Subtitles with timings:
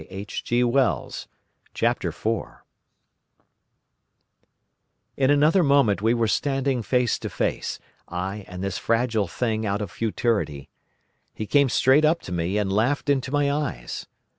[0.01, 1.13] In the Golden
[1.79, 2.07] Age
[5.15, 7.77] "In another moment we were standing face to face,
[8.07, 10.71] I and this fragile thing out of futurity.
[11.35, 14.07] He came straight up to me and laughed into my eyes.